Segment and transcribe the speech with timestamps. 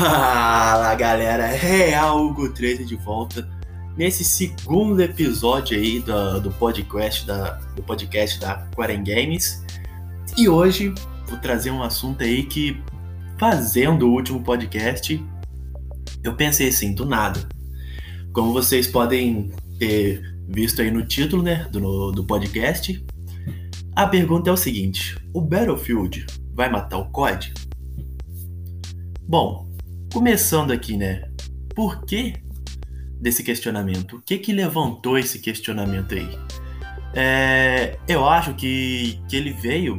[0.00, 3.46] Fala galera, Real Hugo 13 de volta
[3.98, 9.62] nesse segundo episódio aí do, do podcast da, do podcast da Quaren Games.
[10.38, 10.94] E hoje
[11.28, 12.82] vou trazer um assunto aí que
[13.36, 15.22] fazendo o último podcast
[16.24, 17.46] eu pensei assim, do nada.
[18.32, 23.04] Como vocês podem ter visto aí no título né, do, do podcast
[23.94, 27.52] a pergunta é o seguinte, o Battlefield vai matar o COD?
[29.28, 29.69] Bom,
[30.12, 31.28] Começando aqui, né?
[31.74, 32.34] Por que
[33.20, 34.16] desse questionamento?
[34.16, 36.38] O que que levantou esse questionamento aí?
[37.14, 39.98] É, eu acho que, que ele veio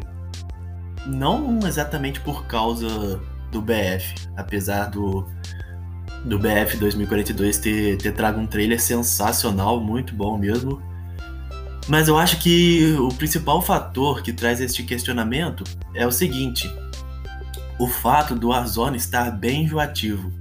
[1.08, 5.26] não exatamente por causa do BF, apesar do,
[6.26, 10.82] do BF 2042 ter, ter trago um trailer sensacional, muito bom mesmo.
[11.88, 16.72] Mas eu acho que o principal fator que traz este questionamento é o seguinte:
[17.82, 20.32] o fato do Warzone estar bem enjoativo,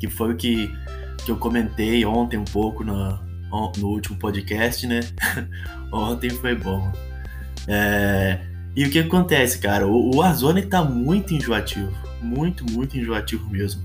[0.00, 0.74] que foi o que,
[1.22, 3.18] que eu comentei ontem um pouco no,
[3.76, 5.00] no último podcast, né?
[5.92, 6.90] ontem foi bom.
[7.68, 8.40] É,
[8.74, 9.86] e o que acontece, cara?
[9.86, 11.92] O, o Warzone tá muito enjoativo.
[12.22, 13.82] Muito, muito enjoativo mesmo.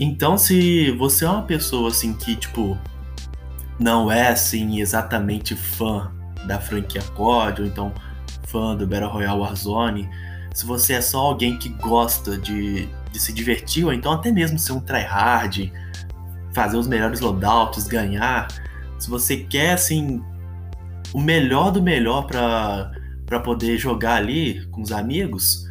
[0.00, 2.76] Então, se você é uma pessoa assim que, tipo,
[3.78, 6.10] não é assim exatamente fã
[6.48, 7.94] da franquia COD, ou então
[8.48, 10.10] fã do Battle Royale Warzone,
[10.54, 14.56] se você é só alguém que gosta de, de se divertir, ou então até mesmo
[14.56, 15.70] ser um tryhard,
[16.54, 18.46] fazer os melhores loadouts, ganhar,
[18.96, 20.22] se você quer, assim,
[21.12, 25.64] o melhor do melhor para poder jogar ali com os amigos,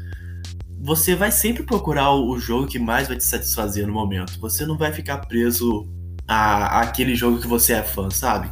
[0.82, 4.38] você vai sempre procurar o jogo que mais vai te satisfazer no momento.
[4.42, 5.88] Você não vai ficar preso
[6.28, 8.52] a, aquele jogo que você é fã, sabe?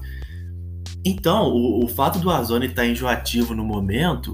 [1.03, 4.33] Então, o, o fato do Azone estar tá enjoativo no momento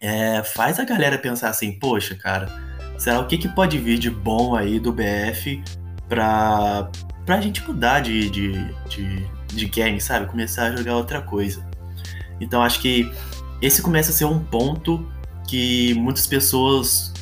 [0.00, 2.48] é, faz a galera pensar assim, poxa, cara,
[2.98, 5.62] será o que, que pode vir de bom aí do BF
[6.08, 6.90] pra,
[7.26, 8.52] pra gente mudar de, de,
[8.88, 10.26] de, de game, sabe?
[10.26, 11.68] Começar a jogar outra coisa.
[12.40, 13.10] Então acho que
[13.60, 15.06] esse começa a ser um ponto
[15.46, 17.12] que muitas pessoas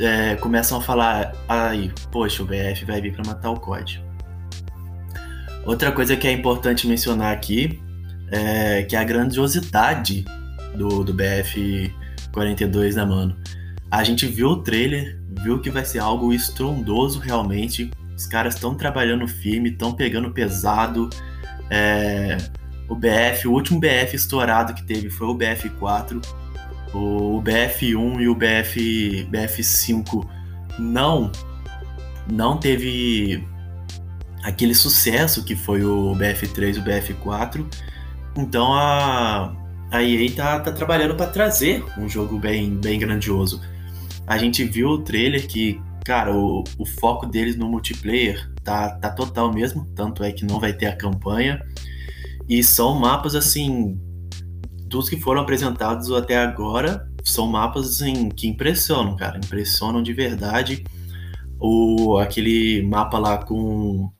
[0.00, 4.04] é, começam a falar, aí, poxa, o BF vai vir para matar o COD.
[5.64, 7.80] Outra coisa que é importante mencionar aqui
[8.30, 10.24] é que a grandiosidade
[10.76, 11.92] do, do BF
[12.36, 13.34] 42, né, mano?
[13.90, 17.90] A gente viu o trailer, viu que vai ser algo estrondoso realmente.
[18.14, 21.08] Os caras estão trabalhando firme, estão pegando pesado.
[21.70, 22.36] É...
[22.88, 26.22] O BF, o último BF estourado que teve foi o BF4.
[26.92, 30.28] O BF1 e o BF, BF5
[30.78, 31.32] não
[32.30, 33.46] não teve
[34.42, 37.66] aquele sucesso que foi o BF3 e o BF4.
[38.36, 39.52] Então a
[39.96, 43.60] a EA tá, tá trabalhando para trazer um jogo bem, bem grandioso.
[44.26, 49.10] A gente viu o trailer que, cara, o, o foco deles no multiplayer tá, tá
[49.10, 51.62] total mesmo, tanto é que não vai ter a campanha.
[52.48, 53.98] E são mapas assim,
[54.86, 60.84] dos que foram apresentados até agora, são mapas assim, que impressionam, cara, impressionam de verdade.
[61.58, 64.10] O, aquele mapa lá com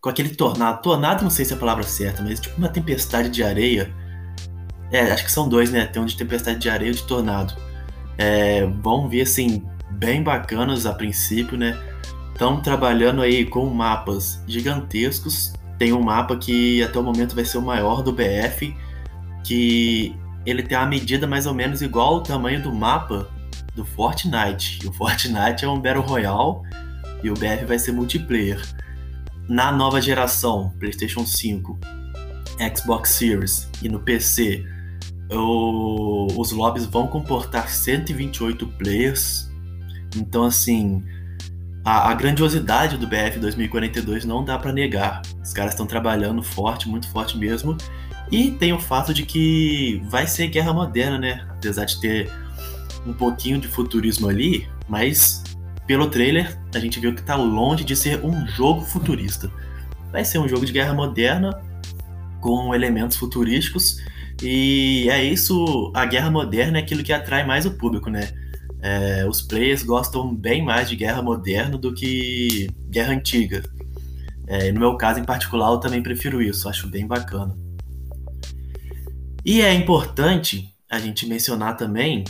[0.00, 3.28] com aquele tornado, tornado não sei se é a palavra certa, mas tipo uma tempestade
[3.28, 3.94] de areia
[4.92, 5.86] é, acho que são dois, né?
[5.86, 7.54] Tem um de tempestade de areia e de tornado.
[8.18, 11.78] É, vão vir, assim, bem bacanas a princípio, né?
[12.32, 15.52] Estão trabalhando aí com mapas gigantescos.
[15.78, 18.74] Tem um mapa que até o momento vai ser o maior do BF,
[19.44, 20.14] que
[20.44, 23.28] ele tem uma medida mais ou menos igual ao tamanho do mapa
[23.74, 24.86] do Fortnite.
[24.86, 26.60] O Fortnite é um Battle Royale
[27.22, 28.60] e o BF vai ser multiplayer.
[29.48, 31.78] Na nova geração, PlayStation 5,
[32.76, 34.64] Xbox Series e no PC,
[35.30, 39.48] o, os lobbies vão comportar 128 players.
[40.16, 41.04] Então, assim,
[41.84, 45.22] a, a grandiosidade do BF 2042 não dá para negar.
[45.42, 47.76] Os caras estão trabalhando forte, muito forte mesmo.
[48.30, 51.46] E tem o fato de que vai ser guerra moderna, né?
[51.50, 52.30] Apesar de ter
[53.06, 55.42] um pouquinho de futurismo ali, mas
[55.86, 59.50] pelo trailer a gente viu que tá longe de ser um jogo futurista.
[60.12, 61.60] Vai ser um jogo de guerra moderna
[62.40, 64.00] com elementos futurísticos
[64.42, 68.30] e é isso, a guerra moderna é aquilo que atrai mais o público, né?
[68.82, 73.62] É, os players gostam bem mais de guerra moderna do que guerra antiga.
[74.46, 77.54] É, no meu caso em particular, eu também prefiro isso, acho bem bacana.
[79.44, 82.24] E é importante a gente mencionar também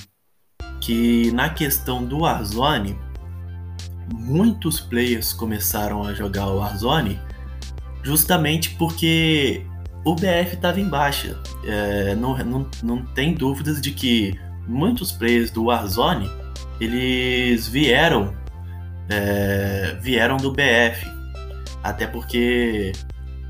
[0.81, 2.99] que na questão do Warzone,
[4.13, 7.19] muitos players começaram a jogar o Warzone
[8.03, 9.65] justamente porque
[10.05, 11.37] o BF estava em baixa.
[11.65, 16.31] É, não, não, não tem dúvidas de que muitos players do Warzone
[16.81, 18.35] eles vieram
[19.09, 21.07] é, vieram do BF.
[21.83, 22.93] Até porque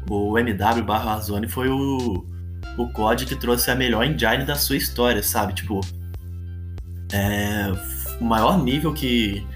[0.09, 2.25] o MW barra Warzone foi o,
[2.79, 5.53] o COD que trouxe a melhor engine da sua história, sabe?
[5.55, 5.81] Tipo,
[7.13, 7.73] é,
[8.21, 9.47] o maior nível que,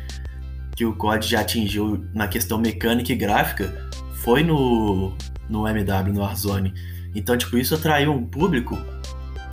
[0.77, 3.89] que o COD já atingiu na questão mecânica e gráfica
[4.23, 5.17] foi no,
[5.49, 6.75] no MW, no Warzone.
[7.15, 8.77] Então, tipo, isso atraiu um público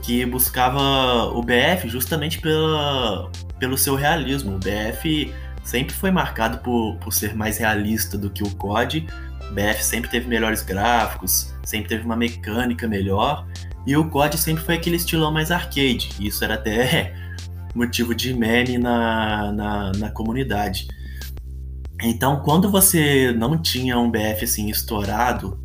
[0.01, 4.55] que buscava o BF justamente pela, pelo seu realismo.
[4.55, 5.33] O BF
[5.63, 9.07] sempre foi marcado por, por ser mais realista do que o COD.
[9.49, 13.47] O BF sempre teve melhores gráficos, sempre teve uma mecânica melhor.
[13.85, 16.09] E o COD sempre foi aquele estilão mais arcade.
[16.19, 17.13] Isso era até
[17.75, 20.87] motivo de meme na, na, na comunidade.
[22.03, 25.59] Então, quando você não tinha um BF assim estourado,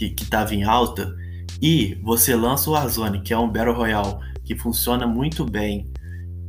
[0.00, 1.14] que, que tava em alta,
[1.60, 5.90] e você lança o Warzone, que é um Battle Royale que funciona muito bem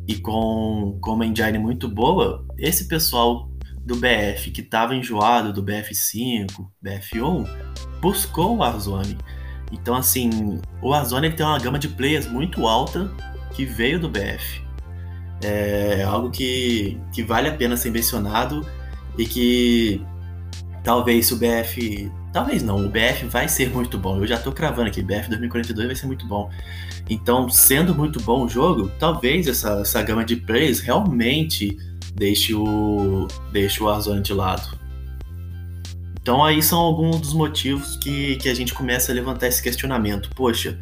[0.08, 3.52] e com, com uma engine muito boa, esse pessoal
[3.84, 6.48] do BF que estava enjoado do BF5,
[6.84, 7.48] BF1,
[8.00, 9.18] buscou o Warzone.
[9.72, 10.30] Então, assim,
[10.82, 13.12] o Warzone ele tem uma gama de players muito alta
[13.54, 14.62] que veio do BF.
[15.44, 18.66] É algo que, que vale a pena ser mencionado
[19.18, 20.02] e que
[20.84, 22.12] talvez se o BF.
[22.32, 24.18] Talvez não, o BF vai ser muito bom.
[24.18, 26.50] Eu já tô cravando aqui, BF 2042 vai ser muito bom.
[27.10, 31.78] Então, sendo muito bom o jogo, talvez essa, essa gama de plays realmente
[32.16, 34.80] deixe o, deixe o Warzone de lado.
[36.22, 40.30] Então aí são alguns dos motivos que, que a gente começa a levantar esse questionamento.
[40.36, 40.80] Poxa,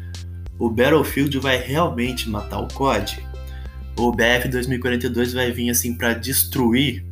[0.58, 3.26] o Battlefield vai realmente matar o COD?
[3.98, 7.04] O BF 2042 vai vir assim para destruir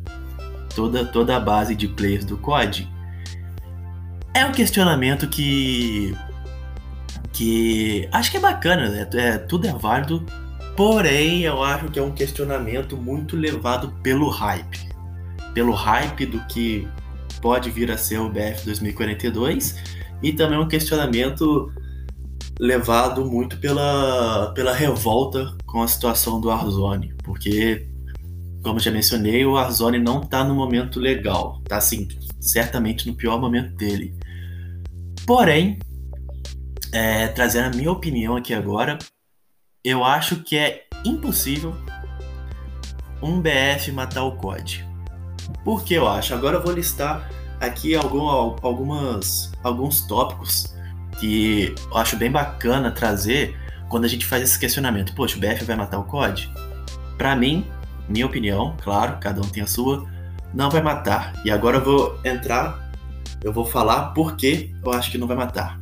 [0.75, 2.87] toda, toda a base de players do COD?
[4.33, 6.15] É um questionamento que.
[7.33, 9.09] que acho que é bacana, né?
[9.13, 10.25] É, tudo é válido,
[10.75, 14.89] porém eu acho que é um questionamento muito levado pelo hype.
[15.53, 16.87] Pelo hype do que
[17.41, 19.75] pode vir a ser o BF 2042
[20.21, 21.71] e também um questionamento
[22.59, 27.88] levado muito pela, pela revolta com a situação do Warzone, porque
[28.63, 31.61] como já mencionei, o Warzone não tá no momento legal.
[31.67, 32.07] Tá assim,
[32.39, 34.15] certamente no pior momento dele.
[35.25, 35.79] Porém,
[36.91, 38.97] é, trazendo a minha opinião aqui agora,
[39.83, 41.75] eu acho que é impossível
[43.21, 44.85] um BF matar o COD.
[45.63, 46.33] Por que eu acho?
[46.33, 47.29] Agora eu vou listar
[47.59, 48.27] aqui algum,
[48.61, 50.73] algumas, alguns tópicos
[51.19, 53.57] que eu acho bem bacana trazer
[53.89, 55.13] quando a gente faz esse questionamento.
[55.13, 56.49] Poxa, o BF vai matar o COD?
[57.17, 57.65] Para mim,
[58.09, 60.05] minha opinião, claro, cada um tem a sua,
[60.53, 61.33] não vai matar.
[61.45, 62.91] E agora eu vou entrar,
[63.43, 65.77] eu vou falar por que eu acho que não vai matar.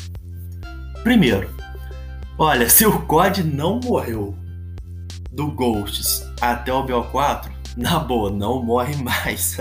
[1.03, 1.49] Primeiro,
[2.37, 4.35] olha, se o COD não morreu
[5.31, 9.57] do Ghosts até o BO4, na boa, não morre mais.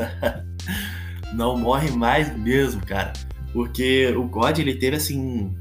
[1.33, 3.13] não morre mais mesmo, cara.
[3.53, 5.55] Porque o COD ele teve assim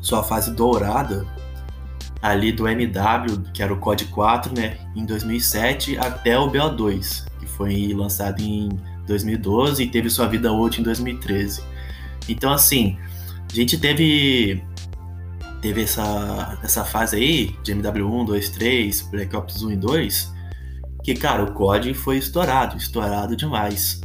[0.00, 1.26] sua fase dourada
[2.22, 7.46] ali do MW, que era o COD 4, né, em 2007 até o BO2, que
[7.46, 8.68] foi lançado em
[9.06, 11.62] 2012 e teve sua vida útil em 2013.
[12.28, 12.98] Então, assim,
[13.50, 14.62] a gente teve
[15.60, 20.32] teve essa, essa fase aí de MW1, 2, 3, Black Ops 1 e 2,
[21.04, 24.00] que, cara, o COD foi estourado, estourado demais.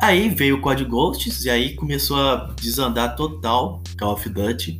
[0.00, 4.78] Aí veio o COD Ghosts e aí começou a desandar total Call of Duty.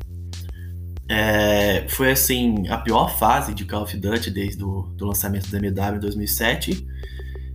[1.09, 5.57] É, foi assim a pior fase de Call of Duty desde o do lançamento do
[5.57, 6.87] MW em 2007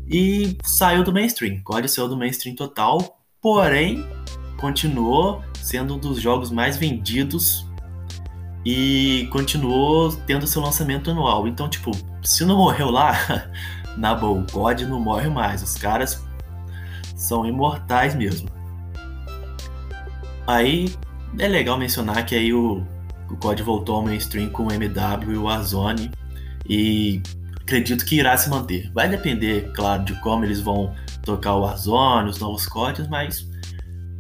[0.10, 1.62] e saiu do mainstream.
[1.64, 4.06] COD saiu do mainstream total, porém
[4.60, 7.66] continuou sendo um dos jogos mais vendidos
[8.66, 11.48] e continuou tendo seu lançamento anual.
[11.48, 11.92] Então, tipo,
[12.24, 13.14] se não morreu lá,
[13.98, 15.62] na boa, o COD não morre mais.
[15.64, 16.24] Os caras
[17.16, 18.50] são imortais mesmo.
[20.46, 20.94] Aí
[21.38, 22.84] é legal mencionar que aí o
[23.30, 26.12] o COD voltou ao mainstream com o MW e o Warzone
[26.68, 27.22] e
[27.62, 28.92] acredito que irá se manter.
[28.94, 30.94] Vai depender, claro, de como eles vão
[31.24, 33.48] tocar o Warzone, os novos CODs, mas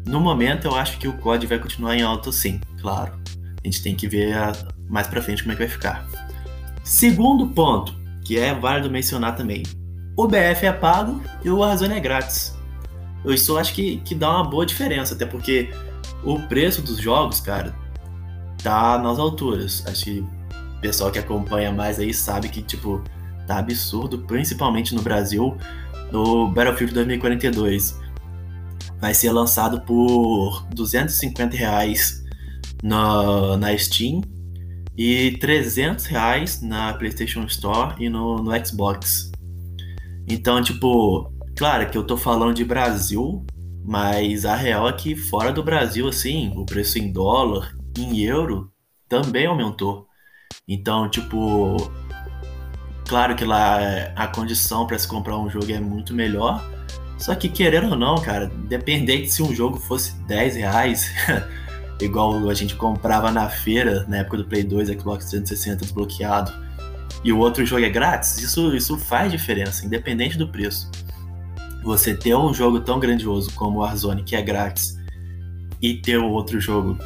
[0.05, 3.19] no momento eu acho que o COD vai continuar em alta sim, claro.
[3.63, 4.53] A gente tem que ver a,
[4.87, 6.07] mais pra frente como é que vai ficar.
[6.83, 9.63] Segundo ponto, que é válido mencionar também.
[10.15, 12.57] O BF é pago e o Warzone é grátis.
[13.23, 15.69] Eu isso acho que, que dá uma boa diferença, até porque
[16.23, 17.75] o preço dos jogos, cara,
[18.63, 19.83] tá nas alturas.
[19.87, 23.03] Acho que o pessoal que acompanha mais aí sabe que, tipo,
[23.47, 25.57] tá absurdo, principalmente no Brasil.
[26.11, 27.99] No Battlefield 2042
[28.99, 32.23] vai ser lançado por 250 reais
[32.83, 34.21] na, na Steam
[34.97, 39.31] e 300 reais na PlayStation Store e no, no Xbox.
[40.27, 43.45] Então, tipo, claro que eu tô falando de Brasil,
[43.85, 48.71] mas a real é que fora do Brasil, assim, o preço em dólar, em euro,
[49.07, 50.07] também aumentou.
[50.67, 51.91] Então, tipo,
[53.07, 53.79] claro que lá
[54.15, 56.63] a condição para se comprar um jogo é muito melhor.
[57.17, 61.11] Só que querendo ou não, cara, dependente se um jogo fosse 10 reais,
[61.99, 66.53] igual a gente comprava na feira, na época do Play 2, Xbox 360 desbloqueado,
[67.23, 70.89] e o outro jogo é grátis, isso, isso faz diferença, independente do preço.
[71.83, 74.97] Você ter um jogo tão grandioso como o Warzone, que é grátis,
[75.81, 76.97] e ter outro jogo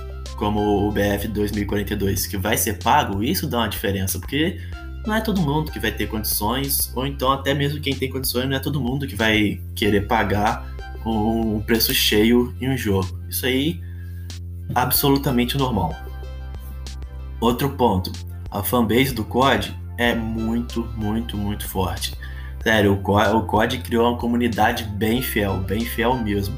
[0.43, 4.59] como o BF 2042, que vai ser pago, isso dá uma diferença, porque
[5.07, 8.49] não é todo mundo que vai ter condições, ou então até mesmo quem tem condições,
[8.49, 10.69] não é todo mundo que vai querer pagar
[11.05, 13.17] um preço cheio em um jogo.
[13.29, 13.79] Isso aí
[14.75, 15.95] absolutamente normal.
[17.39, 18.11] Outro ponto,
[18.51, 22.17] a fanbase do COD é muito, muito, muito forte.
[22.61, 26.57] Sério, o COD criou uma comunidade bem fiel, bem fiel mesmo.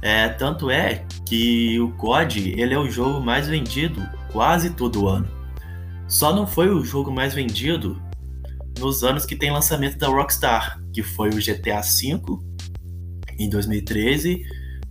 [0.00, 4.00] É, tanto é que o COD ele é o jogo mais vendido
[4.30, 5.28] quase todo ano.
[6.06, 8.00] Só não foi o jogo mais vendido
[8.78, 12.38] nos anos que tem lançamento da Rockstar, que foi o GTA V
[13.38, 14.42] em 2013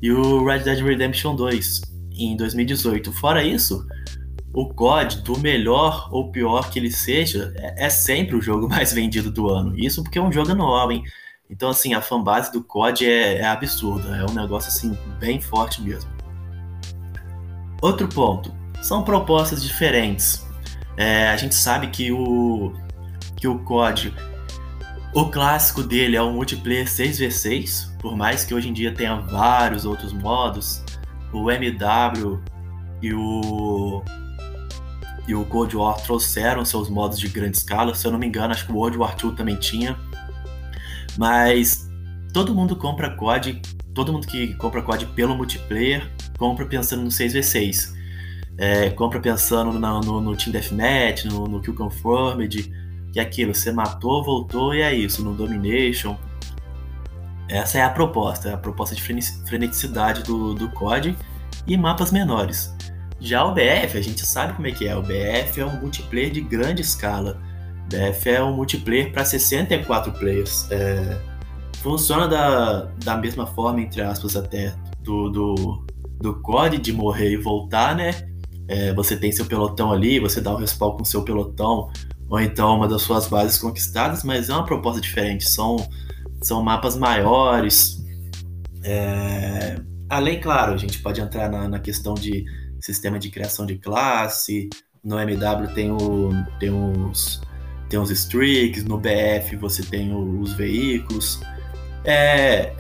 [0.01, 1.81] e o Red Dead Redemption 2
[2.17, 3.11] em 2018.
[3.13, 3.85] Fora isso,
[4.53, 8.93] o COD, do melhor ou pior que ele seja, é, é sempre o jogo mais
[8.93, 9.77] vendido do ano.
[9.77, 11.03] Isso porque é um jogo anual, hein?
[11.49, 14.15] Então, assim, a fanbase do COD é, é absurda.
[14.17, 16.09] É um negócio, assim, bem forte mesmo.
[17.81, 18.53] Outro ponto.
[18.81, 20.45] São propostas diferentes.
[20.97, 22.73] É, a gente sabe que o,
[23.35, 24.13] que o COD,
[25.13, 29.85] o clássico dele é o multiplayer 6v6, por mais que hoje em dia tenha vários
[29.85, 30.83] outros modos,
[31.31, 32.41] o MW
[33.01, 34.03] e o
[35.27, 38.53] e o Cold War trouxeram seus modos de grande escala, se eu não me engano,
[38.53, 39.97] acho que o World War II também tinha.
[41.17, 41.89] Mas
[42.33, 43.61] todo mundo compra COD,
[43.93, 47.97] todo mundo que compra COD pelo multiplayer, compra pensando no 6v6
[48.57, 52.73] é, compra pensando no, no, Team Deathmatch, no, no Kill Confirmed,
[53.13, 56.17] que é aquilo, você matou, voltou e é isso, no Domination.
[57.47, 61.15] Essa é a proposta, é a proposta de freneticidade do, do COD
[61.65, 62.75] e mapas menores.
[63.19, 66.31] Já o BF, a gente sabe como é que é, o BF é um multiplayer
[66.31, 67.41] de grande escala.
[67.87, 70.69] BF é um multiplayer para 64 players.
[70.71, 71.19] É,
[71.81, 75.85] funciona da, da mesma forma, entre aspas, até do, do,
[76.19, 78.11] do COD de morrer e voltar, né?
[78.67, 81.89] é, você tem seu pelotão ali, você dá o respawn com seu pelotão,
[82.29, 85.77] ou então uma das suas bases conquistadas, mas é uma proposta diferente, são,
[86.41, 88.03] são mapas maiores.
[88.83, 89.77] É...
[90.09, 92.45] Além, claro, a gente pode entrar na, na, questão de
[92.79, 94.69] sistema de criação de classe,
[95.03, 96.29] no MW tem, o,
[96.59, 97.41] tem, os,
[97.89, 101.39] tem os streaks, no BF você tem os veículos.
[102.03, 102.73] É,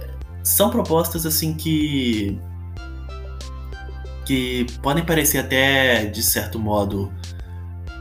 [0.43, 2.39] são propostas assim que
[4.25, 7.11] que podem parecer até, de certo modo,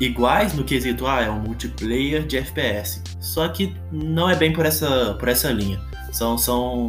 [0.01, 3.01] iguais no quesito, ah, é um multiplayer de FPS.
[3.21, 5.81] Só que não é bem por essa, por essa linha.
[6.11, 6.87] São, são,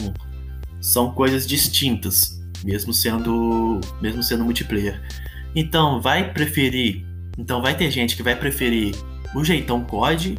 [0.82, 5.00] são coisas distintas, mesmo sendo, mesmo sendo multiplayer.
[5.56, 7.06] Então, vai preferir.
[7.38, 8.96] Então, vai ter gente que vai preferir
[9.36, 10.38] o jeitão COD,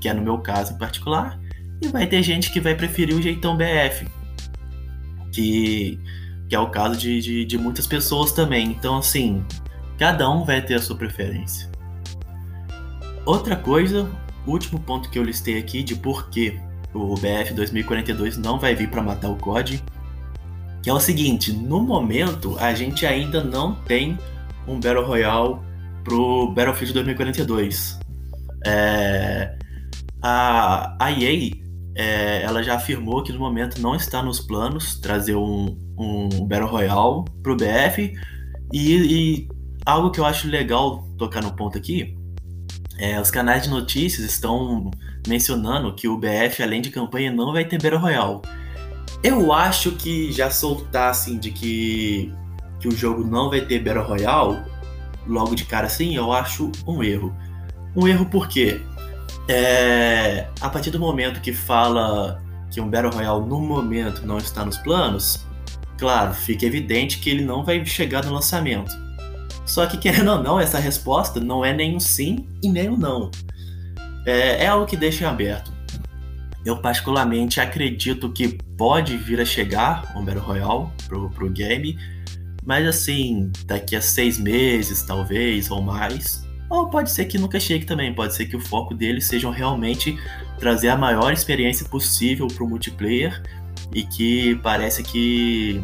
[0.00, 1.38] que é no meu caso em particular,
[1.80, 4.06] e vai ter gente que vai preferir o jeitão BF,
[5.32, 5.98] que
[6.48, 8.66] que é o caso de, de, de muitas pessoas também.
[8.66, 9.44] Então, assim,
[9.98, 11.70] cada um vai ter a sua preferência.
[13.24, 14.08] Outra coisa,
[14.46, 16.58] último ponto que eu listei aqui de por que
[16.92, 19.82] o BF 2042 não vai vir para matar o COD,
[20.82, 24.18] que é o seguinte: no momento a gente ainda não tem
[24.68, 25.56] um Battle Royale
[26.04, 27.98] pro Battlefield 2042.
[28.66, 29.56] É,
[30.22, 31.64] a, a EA
[31.96, 36.68] é, ela já afirmou que no momento não está nos planos trazer um, um Battle
[36.68, 38.12] Royale pro BF.
[38.72, 39.48] E, e,
[39.86, 42.16] algo que eu acho legal tocar no ponto aqui
[42.98, 44.90] é os canais de notícias estão
[45.26, 48.40] mencionando que o BF, além de campanha, não vai ter Battle Royale.
[49.22, 52.32] Eu acho que já soltar assim de que,
[52.80, 54.62] que o jogo não vai ter Battle Royale,
[55.26, 57.34] logo de cara assim, eu acho um erro.
[57.96, 58.80] Um erro por quê?
[59.48, 64.64] É, a partir do momento que fala que um Battle Royale no momento não está
[64.64, 65.46] nos planos,
[65.98, 68.92] claro, fica evidente que ele não vai chegar no lançamento.
[69.66, 72.96] Só que, querendo ou não, essa resposta não é nem um sim e nem um
[72.96, 73.30] não.
[74.26, 75.72] É, é algo que deixa em aberto.
[76.64, 81.96] Eu, particularmente, acredito que pode vir a chegar um Battle Royale pro, pro game,
[82.64, 86.43] mas assim, daqui a seis meses, talvez, ou mais.
[86.74, 90.18] Ou pode ser que nunca chegue também, pode ser que o foco deles seja realmente
[90.58, 93.40] trazer a maior experiência possível para o multiplayer
[93.94, 95.80] e que parece que,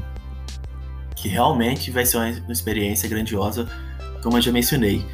[1.14, 3.70] que realmente vai ser uma experiência grandiosa,
[4.20, 5.06] como eu já mencionei.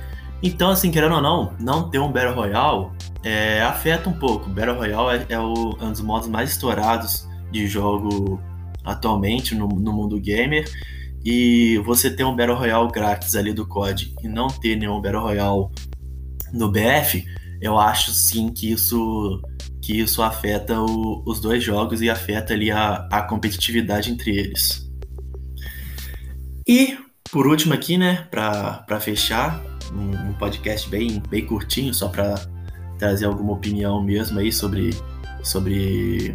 [0.42, 2.88] Então, assim, querendo ou não, não ter um Battle Royale
[3.22, 4.48] é, afeta um pouco.
[4.48, 8.40] Battle Royale é, é, o, é, um dos modos mais estourados de jogo
[8.82, 10.66] atualmente no, no mundo gamer.
[11.26, 15.20] E você ter um Battle Royale grátis ali do COD e não ter nenhum Battle
[15.20, 15.66] Royale
[16.52, 17.24] no BF,
[17.60, 19.42] eu acho sim que isso
[19.82, 24.88] que isso afeta o, os dois jogos e afeta ali a, a competitividade entre eles.
[26.64, 26.96] E
[27.32, 29.60] por último aqui, né, para fechar,
[29.92, 32.36] um, um, podcast bem, bem curtinho, só para
[33.00, 34.90] trazer alguma opinião mesmo aí sobre,
[35.42, 36.34] sobre,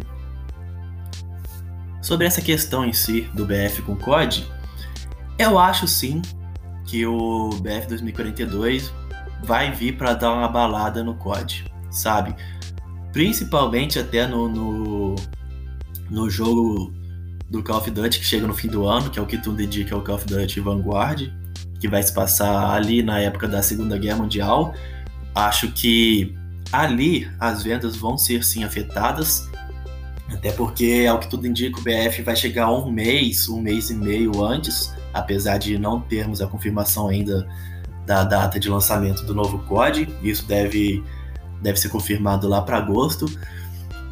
[2.02, 4.46] sobre essa questão em si do BF com COD.
[5.42, 6.22] Eu acho sim
[6.84, 8.92] que o BF 2042
[9.42, 12.32] vai vir para dar uma balada no COD, sabe?
[13.12, 15.16] Principalmente até no, no,
[16.08, 16.94] no, jogo
[17.50, 19.60] do Call of Duty que chega no fim do ano, que é o que tudo
[19.60, 21.28] indica, é o Call of Duty Vanguard,
[21.80, 24.72] que vai se passar ali na época da Segunda Guerra Mundial.
[25.34, 26.36] Acho que
[26.70, 29.50] ali as vendas vão ser sim afetadas,
[30.32, 33.94] até porque, ao que tudo indica, o BF vai chegar um mês, um mês e
[33.94, 37.46] meio antes, apesar de não termos a confirmação ainda
[38.06, 40.08] da data de lançamento do novo COD.
[40.22, 41.02] Isso deve,
[41.60, 43.26] deve ser confirmado lá para agosto.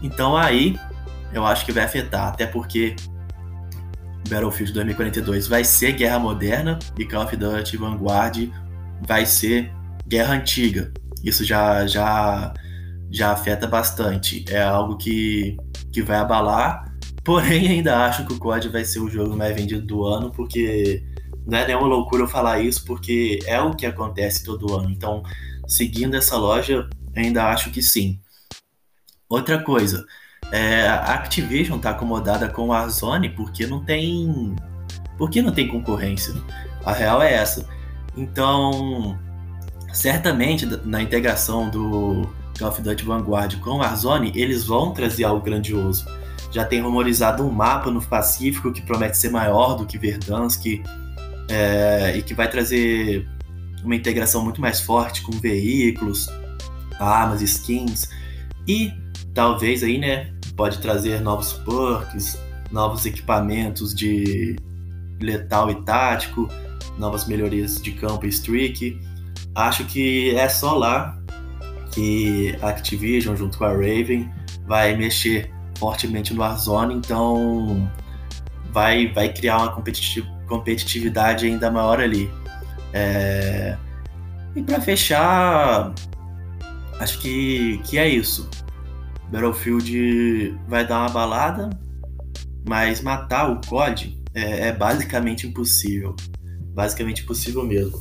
[0.02, 0.78] Então aí
[1.32, 2.96] eu acho que vai afetar, até porque
[4.28, 8.48] Battlefield 2042 vai ser guerra moderna e Call of Duty Vanguard
[9.06, 9.72] vai ser
[10.06, 10.92] guerra antiga.
[11.22, 12.54] Isso já já
[13.10, 14.44] já afeta bastante.
[14.48, 15.56] É algo que,
[15.92, 16.89] que vai abalar.
[17.30, 21.00] Porém, ainda acho que o COD vai ser o jogo mais vendido do ano, porque
[21.46, 24.90] não é nenhuma loucura eu falar isso, porque é o que acontece todo ano.
[24.90, 25.22] Então,
[25.64, 28.18] seguindo essa loja, ainda acho que sim.
[29.28, 30.04] Outra coisa,
[30.50, 34.56] é, a Activision está acomodada com o Warzone porque não tem.
[35.16, 36.34] Porque não tem concorrência.
[36.84, 37.64] A real é essa.
[38.16, 39.16] Então,
[39.92, 42.28] certamente na integração do
[42.58, 46.04] Call of Duty Vanguard com o Warzone, eles vão trazer algo grandioso.
[46.50, 50.82] Já tem rumorizado um mapa no Pacífico que promete ser maior do que Verdansk
[51.48, 53.28] é, e que vai trazer
[53.84, 56.28] uma integração muito mais forte com veículos,
[56.98, 58.08] armas, skins
[58.66, 58.92] e
[59.34, 62.38] talvez aí, né, pode trazer novos perks,
[62.70, 64.56] novos equipamentos de
[65.20, 66.48] letal e tático,
[66.98, 69.00] novas melhorias de campo e streak.
[69.54, 71.18] Acho que é só lá
[71.92, 74.30] que a Activision junto com a Raven
[74.66, 75.50] vai mexer
[75.80, 77.90] fortemente no Warzone, então
[78.70, 79.82] vai, vai criar uma
[80.46, 82.30] competitividade ainda maior ali.
[82.92, 83.76] É...
[84.54, 85.92] E para fechar,
[87.00, 88.48] acho que, que é isso.
[89.30, 91.70] Battlefield vai dar uma balada,
[92.68, 96.14] mas matar o COD é, é basicamente impossível.
[96.74, 97.98] Basicamente impossível mesmo.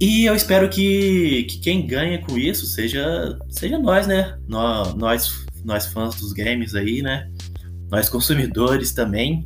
[0.00, 4.38] E eu espero que, que quem ganha com isso seja, seja nós, né?
[4.48, 7.30] Nós, nós, nós fãs dos games aí, né?
[7.90, 9.44] Nós consumidores também.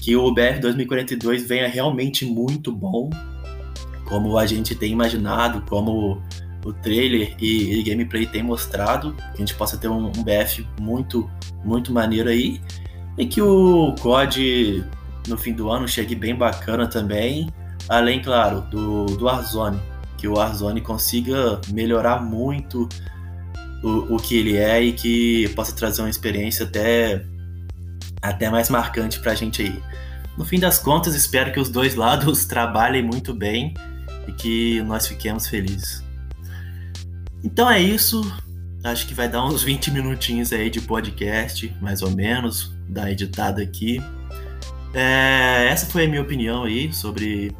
[0.00, 3.10] Que o BR 2042 venha realmente muito bom,
[4.06, 6.22] como a gente tem imaginado, como
[6.64, 10.66] o trailer e, e gameplay tem mostrado, que a gente possa ter um, um, BF
[10.80, 11.28] muito,
[11.64, 12.60] muito maneiro aí.
[13.16, 14.84] E que o COD
[15.26, 17.50] no fim do ano chegue bem bacana também.
[17.88, 19.78] Além, claro, do, do Warzone.
[20.16, 22.88] Que o Warzone consiga melhorar muito
[23.82, 27.24] o, o que ele é e que possa trazer uma experiência até,
[28.20, 29.82] até mais marcante pra gente aí.
[30.36, 33.74] No fim das contas, espero que os dois lados trabalhem muito bem
[34.26, 36.04] e que nós fiquemos felizes.
[37.42, 38.20] Então é isso.
[38.84, 43.62] Acho que vai dar uns 20 minutinhos aí de podcast, mais ou menos, da editada
[43.62, 44.02] aqui.
[44.94, 47.54] É, essa foi a minha opinião aí sobre,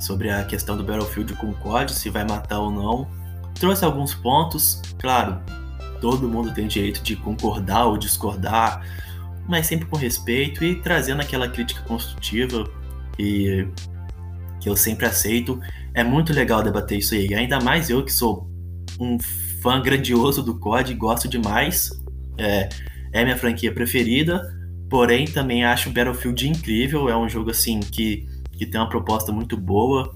[0.00, 3.25] sobre a questão do Battlefield com COD, se vai matar ou não.
[3.58, 5.40] Trouxe alguns pontos, claro,
[6.00, 8.84] todo mundo tem direito de concordar ou discordar,
[9.48, 12.68] mas sempre com respeito e trazendo aquela crítica construtiva
[13.16, 13.66] que,
[14.60, 15.58] que eu sempre aceito.
[15.94, 18.50] É muito legal debater isso aí, ainda mais eu que sou
[19.00, 19.18] um
[19.62, 21.90] fã grandioso do COD, gosto demais.
[22.36, 22.68] É,
[23.12, 24.42] é minha franquia preferida,
[24.90, 27.08] porém também acho Battlefield incrível.
[27.08, 30.14] É um jogo assim que, que tem uma proposta muito boa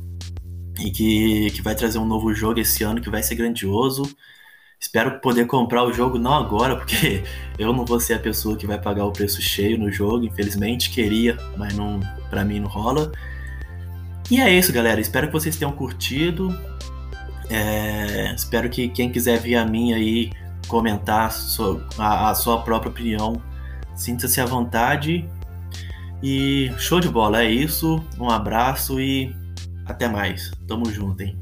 [0.78, 4.02] e que, que vai trazer um novo jogo esse ano que vai ser grandioso.
[4.78, 7.22] Espero poder comprar o jogo não agora, porque
[7.58, 10.90] eu não vou ser a pessoa que vai pagar o preço cheio no jogo, infelizmente.
[10.90, 13.12] Queria, mas não, para mim não rola.
[14.30, 15.00] E é isso, galera.
[15.00, 16.56] Espero que vocês tenham curtido.
[17.48, 20.30] É, espero que quem quiser vir a mim aí
[20.68, 21.30] comentar
[21.98, 23.42] a, a sua própria opinião
[24.00, 25.28] Sinta-se à vontade.
[26.22, 28.02] E show de bola, é isso.
[28.18, 29.36] Um abraço e
[29.90, 30.50] até mais.
[30.66, 31.38] Tamo junto, hein?